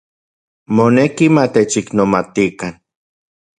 Moneki 0.75 1.25
matechiknomatikan. 1.35 2.73